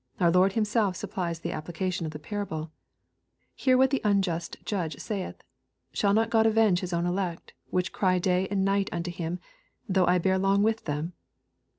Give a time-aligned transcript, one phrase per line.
[0.20, 2.70] —Our Lord Himself supplies the applica tion of the parable:^'
[3.54, 5.42] Hear what the unjust judge saith
[5.94, 9.38] Shall not God avenge His own elect, which cry day and night unto Him,
[9.88, 11.14] though I bear long with them